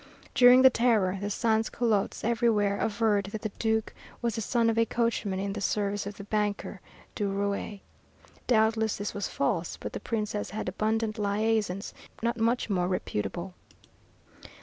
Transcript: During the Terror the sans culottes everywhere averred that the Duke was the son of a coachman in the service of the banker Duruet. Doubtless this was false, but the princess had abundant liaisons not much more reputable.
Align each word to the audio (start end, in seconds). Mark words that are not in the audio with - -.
During 0.33 0.63
the 0.63 0.71
Terror 0.71 1.19
the 1.21 1.29
sans 1.29 1.69
culottes 1.69 2.23
everywhere 2.23 2.77
averred 2.79 3.25
that 3.25 3.43
the 3.43 3.51
Duke 3.59 3.93
was 4.19 4.33
the 4.33 4.41
son 4.41 4.67
of 4.67 4.79
a 4.79 4.83
coachman 4.83 5.37
in 5.37 5.53
the 5.53 5.61
service 5.61 6.07
of 6.07 6.15
the 6.17 6.23
banker 6.23 6.81
Duruet. 7.13 7.81
Doubtless 8.47 8.97
this 8.97 9.13
was 9.13 9.27
false, 9.27 9.77
but 9.77 9.93
the 9.93 9.99
princess 9.99 10.49
had 10.49 10.67
abundant 10.67 11.19
liaisons 11.19 11.93
not 12.23 12.37
much 12.39 12.67
more 12.67 12.87
reputable. 12.87 13.53